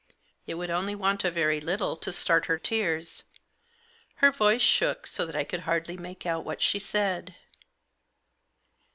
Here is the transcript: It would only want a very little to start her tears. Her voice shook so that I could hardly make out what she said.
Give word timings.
It 0.47 0.55
would 0.55 0.71
only 0.71 0.95
want 0.95 1.23
a 1.23 1.29
very 1.29 1.61
little 1.61 1.95
to 1.95 2.11
start 2.11 2.47
her 2.47 2.57
tears. 2.57 3.25
Her 4.15 4.31
voice 4.31 4.63
shook 4.63 5.05
so 5.05 5.27
that 5.27 5.35
I 5.35 5.43
could 5.43 5.59
hardly 5.59 5.95
make 5.95 6.25
out 6.25 6.43
what 6.43 6.59
she 6.59 6.79
said. 6.79 7.35